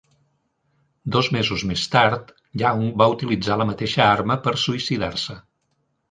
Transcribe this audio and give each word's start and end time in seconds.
Dos 1.15 1.27
mesos 1.35 1.65
més 1.71 1.83
tard, 1.95 2.31
Young 2.61 2.81
va 3.01 3.07
utilitzar 3.15 3.57
la 3.63 3.67
mateixa 3.73 4.01
arma 4.07 4.39
per 4.47 4.55
suïcidar-se. 4.63 5.37